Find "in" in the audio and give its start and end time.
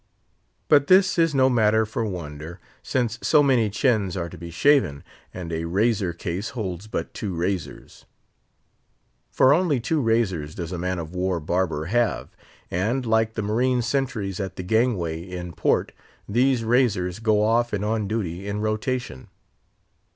15.21-15.53, 18.47-18.59